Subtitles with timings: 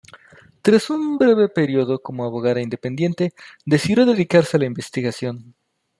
[0.63, 3.35] Tras un breve periodo como abogada independiente
[3.67, 5.53] decidió dedicarse a la investigación.